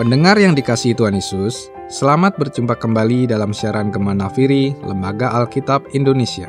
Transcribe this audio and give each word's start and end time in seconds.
Pendengar 0.00 0.40
yang 0.40 0.56
dikasihi 0.56 0.96
Tuhan 0.96 1.12
Yesus, 1.12 1.68
selamat 1.92 2.40
berjumpa 2.40 2.72
kembali 2.72 3.28
dalam 3.28 3.52
siaran 3.52 3.92
Gemana 3.92 4.32
Firi, 4.32 4.72
Lembaga 4.80 5.28
Alkitab 5.28 5.92
Indonesia. 5.92 6.48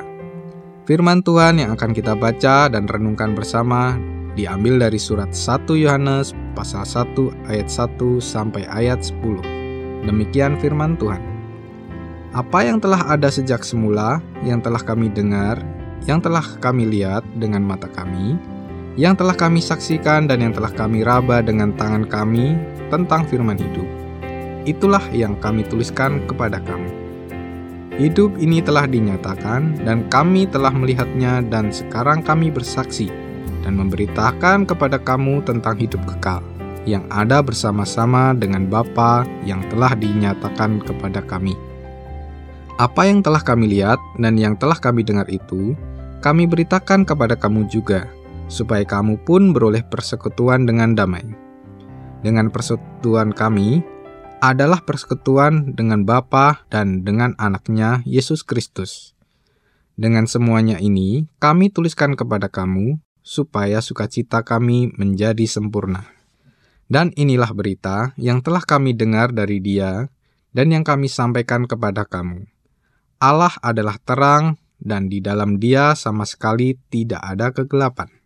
Firman 0.88 1.20
Tuhan 1.20 1.60
yang 1.60 1.76
akan 1.76 1.92
kita 1.92 2.16
baca 2.16 2.72
dan 2.72 2.88
renungkan 2.88 3.36
bersama 3.36 4.00
diambil 4.40 4.80
dari 4.80 4.96
surat 4.96 5.36
1 5.36 5.68
Yohanes 5.68 6.32
pasal 6.56 6.88
1 6.88 7.52
ayat 7.52 7.68
1 7.68 8.24
sampai 8.24 8.64
ayat 8.72 9.04
10. 9.04 9.44
Demikian 10.08 10.56
firman 10.56 10.96
Tuhan. 10.96 11.20
Apa 12.32 12.64
yang 12.64 12.80
telah 12.80 13.04
ada 13.04 13.28
sejak 13.28 13.68
semula, 13.68 14.24
yang 14.48 14.64
telah 14.64 14.80
kami 14.80 15.12
dengar, 15.12 15.60
yang 16.08 16.24
telah 16.24 16.48
kami 16.64 16.88
lihat 16.88 17.28
dengan 17.36 17.68
mata 17.68 17.92
kami, 17.92 18.40
yang 19.00 19.16
telah 19.16 19.36
kami 19.36 19.64
saksikan 19.64 20.28
dan 20.28 20.44
yang 20.44 20.52
telah 20.52 20.72
kami 20.72 21.06
raba 21.08 21.40
dengan 21.40 21.72
tangan 21.80 22.04
kami 22.08 22.60
tentang 22.92 23.24
firman 23.28 23.56
hidup. 23.56 23.88
Itulah 24.68 25.02
yang 25.16 25.40
kami 25.40 25.64
tuliskan 25.66 26.22
kepada 26.28 26.60
kamu. 26.62 26.92
Hidup 28.00 28.34
ini 28.40 28.64
telah 28.64 28.88
dinyatakan, 28.88 29.84
dan 29.84 30.08
kami 30.08 30.48
telah 30.48 30.72
melihatnya, 30.72 31.44
dan 31.52 31.70
sekarang 31.70 32.24
kami 32.24 32.48
bersaksi 32.50 33.12
dan 33.62 33.78
memberitakan 33.78 34.66
kepada 34.66 34.98
kamu 34.98 35.44
tentang 35.46 35.78
hidup 35.78 36.02
kekal 36.08 36.42
yang 36.90 37.06
ada 37.14 37.46
bersama-sama 37.46 38.34
dengan 38.34 38.66
Bapa 38.66 39.22
yang 39.46 39.62
telah 39.70 39.94
dinyatakan 39.94 40.82
kepada 40.82 41.22
kami. 41.22 41.54
Apa 42.82 43.06
yang 43.06 43.22
telah 43.22 43.44
kami 43.44 43.70
lihat 43.70 44.02
dan 44.18 44.34
yang 44.40 44.58
telah 44.58 44.78
kami 44.80 45.06
dengar 45.06 45.30
itu, 45.30 45.78
kami 46.26 46.50
beritakan 46.50 47.06
kepada 47.06 47.38
kamu 47.38 47.70
juga, 47.70 48.10
supaya 48.52 48.84
kamu 48.84 49.24
pun 49.24 49.56
beroleh 49.56 49.88
persekutuan 49.88 50.68
dengan 50.68 50.92
damai 50.92 51.52
dengan 52.22 52.54
persekutuan 52.54 53.34
kami 53.34 53.82
adalah 54.42 54.82
persekutuan 54.86 55.74
dengan 55.74 56.06
Bapa 56.06 56.66
dan 56.70 57.02
dengan 57.02 57.34
anaknya 57.38 58.06
Yesus 58.06 58.46
Kristus. 58.46 59.14
Dengan 59.98 60.26
semuanya 60.26 60.82
ini, 60.82 61.30
kami 61.38 61.70
tuliskan 61.70 62.18
kepada 62.18 62.50
kamu 62.50 62.98
supaya 63.22 63.82
sukacita 63.82 64.42
kami 64.42 64.94
menjadi 64.98 65.46
sempurna. 65.46 66.10
Dan 66.90 67.14
inilah 67.18 67.54
berita 67.54 68.14
yang 68.18 68.42
telah 68.42 68.66
kami 68.66 68.98
dengar 68.98 69.34
dari 69.34 69.62
dia 69.62 70.10
dan 70.54 70.74
yang 70.74 70.82
kami 70.82 71.10
sampaikan 71.10 71.70
kepada 71.70 72.06
kamu. 72.06 72.50
Allah 73.22 73.54
adalah 73.62 73.98
terang 74.02 74.58
dan 74.82 75.06
di 75.06 75.22
dalam 75.22 75.62
dia 75.62 75.94
sama 75.94 76.26
sekali 76.26 76.78
tidak 76.90 77.22
ada 77.22 77.54
kegelapan. 77.54 78.21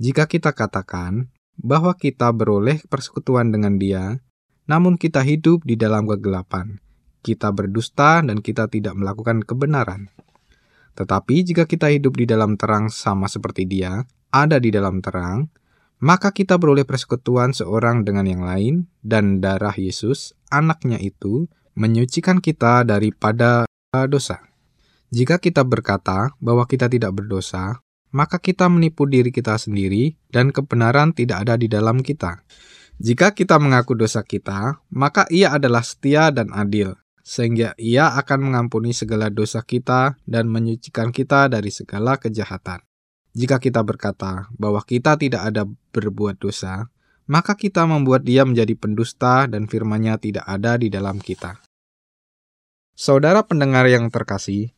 Jika 0.00 0.24
kita 0.24 0.56
katakan 0.56 1.28
bahwa 1.60 1.92
kita 1.92 2.32
beroleh 2.32 2.80
persekutuan 2.88 3.52
dengan 3.52 3.76
Dia, 3.76 4.16
namun 4.64 4.96
kita 4.96 5.20
hidup 5.20 5.68
di 5.68 5.76
dalam 5.76 6.08
kegelapan. 6.08 6.80
Kita 7.20 7.52
berdusta 7.52 8.24
dan 8.24 8.40
kita 8.40 8.64
tidak 8.72 8.96
melakukan 8.96 9.44
kebenaran. 9.44 10.08
Tetapi 10.96 11.44
jika 11.44 11.68
kita 11.68 11.92
hidup 11.92 12.16
di 12.16 12.24
dalam 12.24 12.56
terang 12.56 12.88
sama 12.88 13.28
seperti 13.28 13.68
Dia, 13.68 14.00
ada 14.32 14.56
di 14.56 14.72
dalam 14.72 15.04
terang, 15.04 15.52
maka 16.00 16.32
kita 16.32 16.56
beroleh 16.56 16.88
persekutuan 16.88 17.52
seorang 17.52 18.00
dengan 18.08 18.24
yang 18.24 18.40
lain, 18.40 18.88
dan 19.04 19.44
darah 19.44 19.76
Yesus, 19.76 20.32
anaknya 20.48 20.96
itu, 20.96 21.44
menyucikan 21.76 22.40
kita 22.40 22.88
daripada 22.88 23.68
dosa. 24.08 24.48
Jika 25.12 25.36
kita 25.36 25.60
berkata 25.60 26.32
bahwa 26.40 26.64
kita 26.64 26.88
tidak 26.88 27.20
berdosa, 27.20 27.84
maka 28.10 28.42
kita 28.42 28.66
menipu 28.66 29.06
diri 29.06 29.30
kita 29.30 29.58
sendiri 29.58 30.18
dan 30.30 30.50
kebenaran 30.50 31.14
tidak 31.14 31.46
ada 31.46 31.54
di 31.58 31.66
dalam 31.70 32.02
kita. 32.02 32.42
Jika 33.00 33.32
kita 33.32 33.56
mengaku 33.56 33.96
dosa 33.96 34.20
kita, 34.20 34.84
maka 34.92 35.24
ia 35.32 35.56
adalah 35.56 35.80
setia 35.80 36.28
dan 36.28 36.52
adil, 36.52 36.92
sehingga 37.24 37.72
ia 37.80 38.12
akan 38.12 38.52
mengampuni 38.52 38.92
segala 38.92 39.32
dosa 39.32 39.64
kita 39.64 40.20
dan 40.28 40.52
menyucikan 40.52 41.08
kita 41.08 41.48
dari 41.48 41.72
segala 41.72 42.20
kejahatan. 42.20 42.84
Jika 43.32 43.62
kita 43.62 43.80
berkata 43.86 44.52
bahwa 44.58 44.82
kita 44.84 45.16
tidak 45.16 45.48
ada 45.48 45.64
berbuat 45.94 46.42
dosa, 46.42 46.92
maka 47.30 47.54
kita 47.54 47.86
membuat 47.86 48.26
dia 48.26 48.42
menjadi 48.42 48.74
pendusta 48.74 49.46
dan 49.46 49.70
firman-Nya 49.70 50.18
tidak 50.18 50.44
ada 50.50 50.74
di 50.74 50.90
dalam 50.90 51.22
kita. 51.22 51.62
Saudara 52.98 53.46
pendengar 53.46 53.86
yang 53.88 54.10
terkasih, 54.12 54.76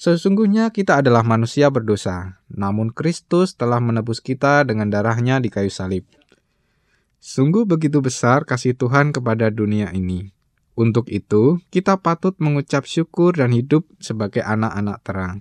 Sesungguhnya 0.00 0.72
kita 0.72 1.04
adalah 1.04 1.20
manusia 1.20 1.68
berdosa, 1.68 2.40
namun 2.48 2.88
Kristus 2.88 3.52
telah 3.52 3.84
menebus 3.84 4.24
kita 4.24 4.64
dengan 4.64 4.88
darahnya 4.88 5.36
di 5.44 5.52
kayu 5.52 5.68
salib. 5.68 6.08
Sungguh 7.20 7.68
begitu 7.68 8.00
besar 8.00 8.48
kasih 8.48 8.72
Tuhan 8.72 9.12
kepada 9.12 9.52
dunia 9.52 9.92
ini. 9.92 10.32
Untuk 10.72 11.04
itu, 11.12 11.60
kita 11.68 12.00
patut 12.00 12.32
mengucap 12.40 12.88
syukur 12.88 13.36
dan 13.36 13.52
hidup 13.52 13.84
sebagai 14.00 14.40
anak-anak 14.40 15.04
terang. 15.04 15.36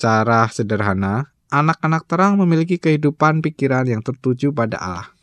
Cara 0.00 0.48
sederhana, 0.48 1.36
anak-anak 1.52 2.08
terang 2.08 2.40
memiliki 2.40 2.80
kehidupan 2.80 3.44
pikiran 3.44 3.84
yang 3.84 4.00
tertuju 4.00 4.56
pada 4.56 4.80
Allah. 4.80 5.15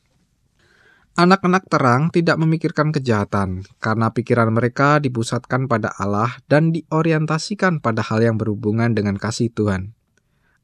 Anak-anak 1.13 1.69
terang 1.69 2.09
tidak 2.09 2.41
memikirkan 2.41 2.90
kejahatan, 2.90 3.69
karena 3.78 4.09
pikiran 4.09 4.50
mereka 4.50 4.97
dipusatkan 4.97 5.69
pada 5.69 5.94
Allah 6.01 6.41
dan 6.50 6.74
diorientasikan 6.74 7.85
pada 7.85 8.01
hal 8.01 8.25
yang 8.25 8.41
berhubungan 8.41 8.97
dengan 8.97 9.22
kasih 9.22 9.53
Tuhan. 9.53 9.94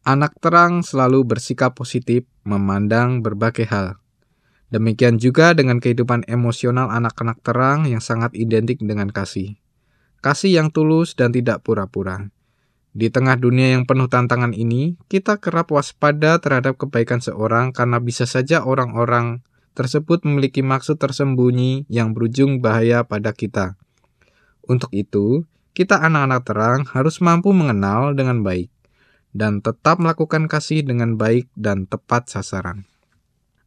Anak 0.01 0.41
terang 0.41 0.81
selalu 0.81 1.21
bersikap 1.21 1.77
positif, 1.77 2.25
memandang 2.41 3.21
berbagai 3.21 3.69
hal. 3.69 4.01
Demikian 4.73 5.21
juga 5.21 5.53
dengan 5.53 5.77
kehidupan 5.77 6.25
emosional 6.25 6.89
anak-anak 6.89 7.45
terang 7.45 7.85
yang 7.85 8.01
sangat 8.01 8.33
identik 8.33 8.81
dengan 8.81 9.13
kasih. 9.13 9.53
Kasih 10.25 10.57
yang 10.57 10.73
tulus 10.73 11.13
dan 11.13 11.29
tidak 11.29 11.61
pura-pura. 11.61 12.33
Di 12.89 13.13
tengah 13.13 13.37
dunia 13.37 13.77
yang 13.77 13.85
penuh 13.85 14.09
tantangan 14.09 14.57
ini, 14.57 14.97
kita 15.13 15.37
kerap 15.37 15.69
waspada 15.69 16.41
terhadap 16.41 16.81
kebaikan 16.81 17.21
seorang 17.21 17.69
karena 17.69 18.01
bisa 18.01 18.25
saja 18.25 18.65
orang-orang 18.65 19.45
tersebut 19.79 20.27
memiliki 20.27 20.59
maksud 20.59 20.99
tersembunyi 20.99 21.87
yang 21.87 22.11
berujung 22.11 22.59
bahaya 22.59 23.07
pada 23.07 23.31
kita. 23.31 23.79
Untuk 24.67 24.91
itu, 24.91 25.47
kita 25.71 26.03
anak-anak 26.03 26.41
terang 26.43 26.81
harus 26.91 27.23
mampu 27.23 27.55
mengenal 27.55 28.11
dengan 28.11 28.43
baik 28.43 28.67
dan 29.31 29.63
tetap 29.63 30.03
melakukan 30.03 30.51
kasih 30.51 30.83
dengan 30.83 31.15
baik 31.15 31.47
dan 31.55 31.87
tepat 31.87 32.27
sasaran. 32.27 32.83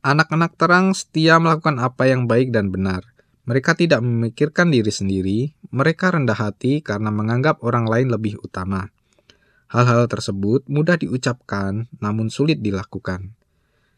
Anak-anak 0.05 0.59
terang 0.61 0.93
setia 0.93 1.41
melakukan 1.41 1.81
apa 1.81 2.11
yang 2.11 2.29
baik 2.29 2.53
dan 2.53 2.69
benar. 2.69 3.09
Mereka 3.49 3.75
tidak 3.75 4.05
memikirkan 4.05 4.69
diri 4.69 4.93
sendiri, 4.93 5.41
mereka 5.73 6.13
rendah 6.13 6.37
hati 6.37 6.85
karena 6.85 7.09
menganggap 7.09 7.65
orang 7.65 7.89
lain 7.89 8.13
lebih 8.13 8.39
utama. 8.45 8.93
Hal-hal 9.73 10.05
tersebut 10.07 10.69
mudah 10.69 11.01
diucapkan, 11.01 11.89
namun 11.97 12.29
sulit 12.29 12.61
dilakukan. 12.61 13.33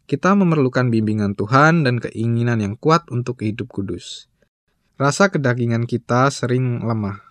Kita 0.05 0.37
memerlukan 0.37 0.93
bimbingan 0.93 1.33
Tuhan 1.33 1.81
dan 1.81 1.97
keinginan 1.97 2.61
yang 2.61 2.77
kuat 2.77 3.09
untuk 3.09 3.41
hidup 3.41 3.73
kudus. 3.73 4.29
Rasa 5.01 5.33
kedagingan 5.33 5.89
kita 5.89 6.29
sering 6.29 6.85
lemah. 6.85 7.25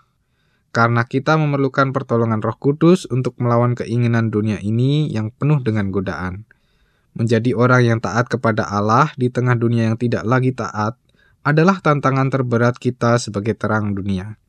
Karena 0.73 1.05
kita 1.05 1.37
memerlukan 1.37 1.93
pertolongan 1.93 2.41
Roh 2.41 2.57
Kudus 2.57 3.05
untuk 3.13 3.37
melawan 3.37 3.77
keinginan 3.77 4.33
dunia 4.33 4.57
ini 4.57 5.05
yang 5.05 5.29
penuh 5.29 5.61
dengan 5.61 5.93
godaan. 5.93 6.49
Menjadi 7.13 7.53
orang 7.53 7.81
yang 7.85 7.99
taat 8.01 8.25
kepada 8.25 8.65
Allah 8.65 9.13
di 9.21 9.29
tengah 9.29 9.53
dunia 9.53 9.93
yang 9.93 9.97
tidak 10.01 10.25
lagi 10.25 10.49
taat 10.49 10.97
adalah 11.45 11.77
tantangan 11.77 12.33
terberat 12.33 12.81
kita 12.81 13.21
sebagai 13.21 13.53
terang 13.53 13.93
dunia. 13.93 14.41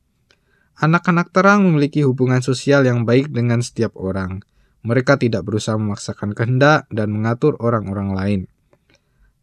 Anak-anak 0.81 1.29
terang 1.29 1.61
memiliki 1.61 2.01
hubungan 2.01 2.41
sosial 2.41 2.89
yang 2.89 3.05
baik 3.05 3.29
dengan 3.29 3.61
setiap 3.61 3.93
orang 3.93 4.41
mereka 4.85 5.17
tidak 5.17 5.41
berusaha 5.41 5.73
memaksakan 5.75 6.37
kehendak 6.37 6.85
dan 6.93 7.09
mengatur 7.09 7.57
orang-orang 7.57 8.09
lain. 8.13 8.41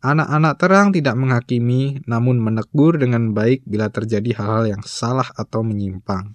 Anak-anak 0.03 0.55
terang 0.59 0.89
tidak 0.91 1.15
menghakimi, 1.15 2.03
namun 2.11 2.39
menegur 2.39 2.99
dengan 2.99 3.35
baik 3.35 3.63
bila 3.67 3.91
terjadi 3.91 4.35
hal-hal 4.39 4.79
yang 4.79 4.83
salah 4.83 5.27
atau 5.35 5.63
menyimpang. 5.63 6.35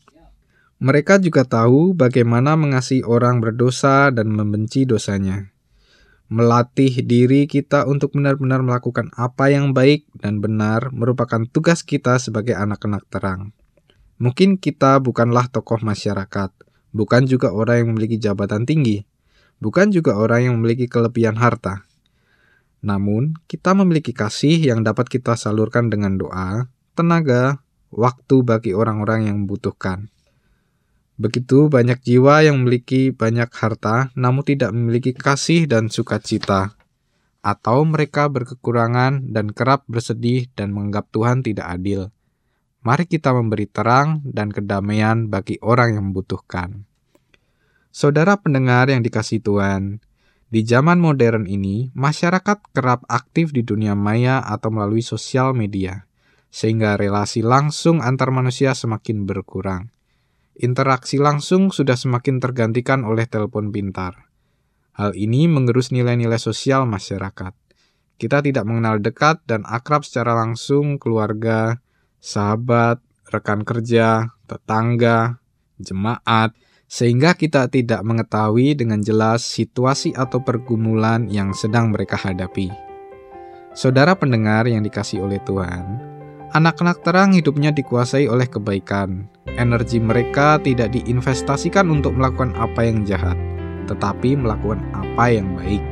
Mereka 0.77 1.19
juga 1.19 1.41
tahu 1.41 1.97
bagaimana 1.97 2.53
mengasihi 2.53 3.03
orang 3.03 3.41
berdosa 3.41 4.13
dan 4.13 4.29
membenci 4.29 4.87
dosanya. 4.87 5.51
Melatih 6.27 7.07
diri 7.07 7.47
kita 7.47 7.87
untuk 7.87 8.13
benar-benar 8.13 8.59
melakukan 8.59 9.11
apa 9.15 9.49
yang 9.51 9.71
baik 9.71 10.05
dan 10.15 10.43
benar 10.43 10.91
merupakan 10.91 11.43
tugas 11.47 11.81
kita 11.83 12.19
sebagai 12.19 12.55
anak-anak 12.55 13.03
terang. 13.07 13.55
Mungkin 14.19 14.59
kita 14.59 14.99
bukanlah 15.03 15.47
tokoh 15.51 15.79
masyarakat, 15.83 16.51
bukan 16.97 17.29
juga 17.29 17.53
orang 17.53 17.85
yang 17.85 17.87
memiliki 17.93 18.17
jabatan 18.17 18.65
tinggi, 18.65 19.05
bukan 19.61 19.93
juga 19.93 20.17
orang 20.17 20.49
yang 20.49 20.53
memiliki 20.57 20.89
kelebihan 20.89 21.37
harta. 21.37 21.85
Namun, 22.81 23.37
kita 23.45 23.77
memiliki 23.77 24.17
kasih 24.17 24.57
yang 24.73 24.81
dapat 24.81 25.05
kita 25.05 25.37
salurkan 25.37 25.93
dengan 25.93 26.17
doa, 26.17 26.65
tenaga, 26.97 27.61
waktu 27.93 28.41
bagi 28.41 28.73
orang-orang 28.73 29.29
yang 29.29 29.45
membutuhkan. 29.45 30.09
Begitu 31.17 31.69
banyak 31.69 31.97
jiwa 32.05 32.45
yang 32.45 32.61
memiliki 32.61 33.09
banyak 33.09 33.49
harta, 33.49 34.13
namun 34.13 34.45
tidak 34.45 34.73
memiliki 34.73 35.13
kasih 35.13 35.69
dan 35.69 35.89
sukacita. 35.93 36.77
atau 37.47 37.87
mereka 37.87 38.27
berkekurangan 38.27 39.31
dan 39.31 39.55
kerap 39.55 39.87
bersedih 39.87 40.51
dan 40.51 40.75
menganggap 40.75 41.07
Tuhan 41.15 41.47
tidak 41.47 41.67
adil. 41.79 42.11
Mari 42.83 43.07
kita 43.07 43.31
memberi 43.31 43.67
terang 43.67 44.23
dan 44.27 44.51
kedamaian 44.51 45.31
bagi 45.31 45.55
orang 45.63 45.95
yang 45.95 46.11
membutuhkan. 46.11 46.86
Saudara 47.97 48.37
pendengar 48.37 48.93
yang 48.93 49.01
dikasih 49.01 49.41
Tuhan, 49.41 50.05
di 50.53 50.61
zaman 50.61 51.01
modern 51.01 51.49
ini, 51.49 51.89
masyarakat 51.97 52.69
kerap 52.69 53.01
aktif 53.09 53.49
di 53.49 53.65
dunia 53.65 53.97
maya 53.97 54.37
atau 54.37 54.69
melalui 54.69 55.01
sosial 55.01 55.57
media, 55.57 56.05
sehingga 56.53 56.93
relasi 56.93 57.41
langsung 57.41 58.05
antar 58.05 58.29
manusia 58.29 58.77
semakin 58.77 59.25
berkurang. 59.25 59.89
Interaksi 60.61 61.17
langsung 61.17 61.73
sudah 61.73 61.97
semakin 61.97 62.37
tergantikan 62.37 63.01
oleh 63.01 63.25
telepon 63.25 63.73
pintar. 63.73 64.29
Hal 64.93 65.17
ini 65.17 65.49
mengerus 65.49 65.89
nilai-nilai 65.89 66.37
sosial 66.37 66.85
masyarakat. 66.85 67.57
Kita 68.21 68.45
tidak 68.45 68.61
mengenal 68.69 69.01
dekat 69.01 69.41
dan 69.49 69.65
akrab 69.65 70.05
secara 70.05 70.37
langsung 70.37 71.01
keluarga, 71.01 71.81
sahabat, 72.21 73.01
rekan 73.33 73.65
kerja, 73.65 74.37
tetangga, 74.45 75.41
jemaat, 75.81 76.53
sehingga 76.87 77.35
kita 77.35 77.67
tidak 77.67 78.01
mengetahui 78.01 78.73
dengan 78.73 79.03
jelas 79.03 79.43
situasi 79.43 80.15
atau 80.15 80.39
pergumulan 80.39 81.27
yang 81.27 81.51
sedang 81.51 81.91
mereka 81.91 82.15
hadapi. 82.15 82.71
Saudara 83.77 84.17
pendengar 84.17 84.65
yang 84.65 84.81
dikasih 84.81 85.21
oleh 85.21 85.37
Tuhan, 85.45 85.85
anak-anak 86.55 87.05
terang 87.05 87.35
hidupnya 87.35 87.69
dikuasai 87.69 88.25
oleh 88.25 88.49
kebaikan. 88.49 89.29
Energi 89.59 90.01
mereka 90.01 90.57
tidak 90.63 90.95
diinvestasikan 90.95 91.91
untuk 91.91 92.17
melakukan 92.17 92.55
apa 92.57 92.81
yang 92.87 93.05
jahat, 93.05 93.37
tetapi 93.85 94.33
melakukan 94.33 94.81
apa 94.97 95.29
yang 95.29 95.53
baik. 95.59 95.83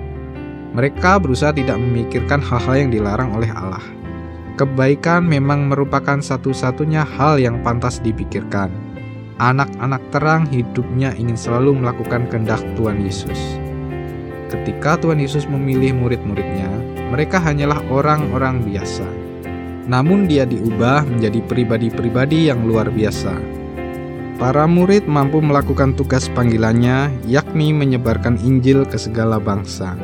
Mereka 0.74 1.22
berusaha 1.22 1.54
tidak 1.56 1.78
memikirkan 1.78 2.44
hal-hal 2.44 2.76
yang 2.88 2.92
dilarang 2.92 3.32
oleh 3.32 3.48
Allah 3.48 3.84
Kebaikan 4.56 5.28
memang 5.28 5.68
merupakan 5.68 6.16
satu-satunya 6.24 7.04
hal 7.04 7.44
yang 7.44 7.60
pantas 7.60 8.00
dipikirkan. 8.00 8.72
Anak-anak 9.36 10.16
terang 10.16 10.48
hidupnya 10.48 11.12
ingin 11.20 11.36
selalu 11.36 11.76
melakukan 11.84 12.24
kehendak 12.32 12.64
Tuhan 12.80 13.04
Yesus. 13.04 13.60
Ketika 14.48 14.96
Tuhan 14.96 15.20
Yesus 15.20 15.44
memilih 15.44 15.92
murid-muridnya, 15.92 16.72
mereka 17.12 17.44
hanyalah 17.44 17.84
orang-orang 17.92 18.64
biasa. 18.64 19.04
Namun 19.92 20.32
dia 20.32 20.48
diubah 20.48 21.04
menjadi 21.04 21.44
pribadi-pribadi 21.52 22.48
yang 22.48 22.64
luar 22.64 22.88
biasa. 22.88 23.36
Para 24.40 24.64
murid 24.72 25.04
mampu 25.04 25.44
melakukan 25.44 26.00
tugas 26.00 26.32
panggilannya, 26.32 27.12
yakni 27.28 27.76
menyebarkan 27.76 28.40
Injil 28.40 28.88
ke 28.88 28.96
segala 28.96 29.36
bangsa. 29.36 30.00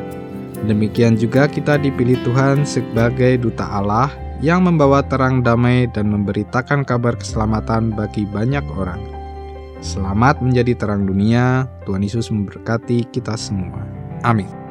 Demikian 0.68 1.16
juga 1.16 1.48
kita 1.48 1.80
dipilih 1.80 2.20
Tuhan 2.20 2.68
sebagai 2.68 3.40
duta 3.40 3.64
Allah 3.64 4.12
yang 4.44 4.68
membawa 4.68 5.00
terang 5.00 5.40
damai 5.40 5.88
dan 5.88 6.12
memberitakan 6.12 6.84
kabar 6.84 7.16
keselamatan 7.16 7.96
bagi 7.96 8.28
banyak 8.28 8.64
orang. 8.76 9.21
Selamat 9.82 10.38
menjadi 10.38 10.78
terang 10.78 11.02
dunia. 11.02 11.66
Tuhan 11.82 12.06
Yesus 12.06 12.30
memberkati 12.30 13.02
kita 13.10 13.34
semua. 13.34 13.82
Amin. 14.22 14.61